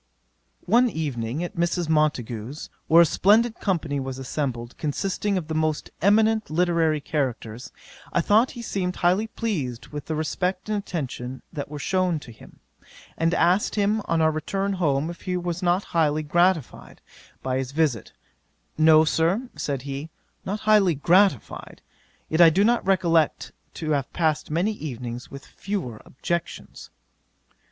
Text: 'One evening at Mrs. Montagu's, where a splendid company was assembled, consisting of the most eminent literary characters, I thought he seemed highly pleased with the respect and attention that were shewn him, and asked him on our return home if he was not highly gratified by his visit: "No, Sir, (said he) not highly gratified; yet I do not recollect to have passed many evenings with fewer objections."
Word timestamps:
'One 0.65 0.89
evening 0.89 1.43
at 1.43 1.55
Mrs. 1.55 1.87
Montagu's, 1.87 2.71
where 2.87 3.03
a 3.03 3.05
splendid 3.05 3.59
company 3.59 3.99
was 3.99 4.17
assembled, 4.17 4.75
consisting 4.79 5.37
of 5.37 5.47
the 5.47 5.53
most 5.53 5.91
eminent 6.01 6.49
literary 6.49 6.99
characters, 6.99 7.71
I 8.11 8.19
thought 8.19 8.49
he 8.57 8.63
seemed 8.63 8.95
highly 8.95 9.27
pleased 9.27 9.89
with 9.89 10.05
the 10.07 10.15
respect 10.15 10.69
and 10.69 10.77
attention 10.79 11.43
that 11.53 11.69
were 11.69 11.77
shewn 11.77 12.19
him, 12.19 12.61
and 13.15 13.35
asked 13.35 13.75
him 13.75 14.01
on 14.05 14.21
our 14.23 14.31
return 14.31 14.73
home 14.73 15.11
if 15.11 15.21
he 15.21 15.37
was 15.37 15.61
not 15.61 15.83
highly 15.93 16.23
gratified 16.23 16.99
by 17.43 17.57
his 17.59 17.71
visit: 17.71 18.11
"No, 18.79 19.05
Sir, 19.05 19.51
(said 19.55 19.83
he) 19.83 20.09
not 20.43 20.61
highly 20.61 20.95
gratified; 20.95 21.79
yet 22.27 22.41
I 22.41 22.49
do 22.49 22.63
not 22.63 22.83
recollect 22.87 23.51
to 23.75 23.91
have 23.91 24.11
passed 24.13 24.49
many 24.49 24.71
evenings 24.71 25.29
with 25.29 25.45
fewer 25.45 26.01
objections." 26.03 26.89